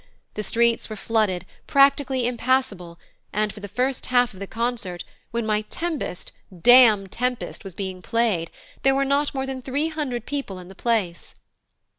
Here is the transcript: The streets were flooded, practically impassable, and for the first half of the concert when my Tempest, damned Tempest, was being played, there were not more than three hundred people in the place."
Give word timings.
The 0.33 0.41
streets 0.41 0.89
were 0.89 0.95
flooded, 0.95 1.45
practically 1.67 2.25
impassable, 2.25 2.97
and 3.31 3.53
for 3.53 3.59
the 3.59 3.67
first 3.67 4.07
half 4.07 4.33
of 4.33 4.39
the 4.39 4.47
concert 4.47 5.03
when 5.29 5.45
my 5.45 5.61
Tempest, 5.69 6.31
damned 6.51 7.11
Tempest, 7.11 7.63
was 7.63 7.75
being 7.75 8.01
played, 8.01 8.49
there 8.81 8.95
were 8.95 9.05
not 9.05 9.35
more 9.35 9.45
than 9.45 9.61
three 9.61 9.89
hundred 9.89 10.25
people 10.25 10.57
in 10.57 10.69
the 10.69 10.73
place." 10.73 11.35